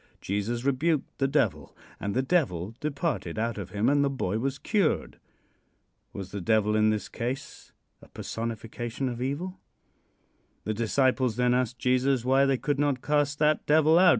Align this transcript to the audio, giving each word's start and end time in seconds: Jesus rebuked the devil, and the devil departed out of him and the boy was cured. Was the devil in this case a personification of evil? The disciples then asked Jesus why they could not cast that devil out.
Jesus 0.19 0.63
rebuked 0.65 1.19
the 1.19 1.27
devil, 1.27 1.77
and 1.99 2.15
the 2.15 2.23
devil 2.23 2.73
departed 2.79 3.37
out 3.37 3.59
of 3.59 3.69
him 3.69 3.87
and 3.87 4.03
the 4.03 4.09
boy 4.09 4.39
was 4.39 4.57
cured. 4.57 5.19
Was 6.11 6.31
the 6.31 6.41
devil 6.41 6.75
in 6.75 6.89
this 6.89 7.07
case 7.07 7.71
a 8.01 8.07
personification 8.09 9.07
of 9.07 9.21
evil? 9.21 9.59
The 10.63 10.73
disciples 10.73 11.35
then 11.35 11.53
asked 11.53 11.77
Jesus 11.77 12.25
why 12.25 12.47
they 12.47 12.57
could 12.57 12.79
not 12.79 13.03
cast 13.03 13.37
that 13.37 13.67
devil 13.67 13.99
out. 13.99 14.09